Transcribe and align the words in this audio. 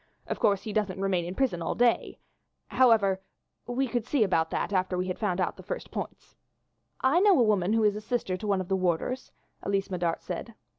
Of 0.25 0.39
course 0.39 0.63
he 0.63 0.73
doesn't 0.73 0.99
remain 0.99 1.25
in 1.25 1.35
the 1.35 1.37
prison 1.37 1.61
all 1.61 1.75
day. 1.75 2.17
However, 2.69 3.21
we 3.67 3.87
can 3.87 4.01
see 4.03 4.23
about 4.23 4.49
that 4.49 4.73
after 4.73 4.97
we 4.97 5.07
have 5.09 5.19
found 5.19 5.39
out 5.39 5.57
the 5.57 5.61
first 5.61 5.91
points." 5.91 6.35
"I 7.01 7.19
know 7.19 7.39
a 7.39 7.43
woman 7.43 7.73
who 7.73 7.83
is 7.83 8.03
sister 8.03 8.35
to 8.35 8.47
one 8.47 8.61
of 8.61 8.67
the 8.67 8.75
warders," 8.75 9.31
Elise 9.61 9.89
Medart 9.91 10.23
said. 10.23 10.55